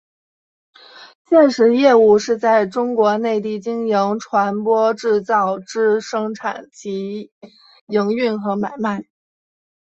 [1.29, 7.31] 现时业务是在中国内地经营船舶制造之生产及
[7.85, 9.03] 营运和买卖。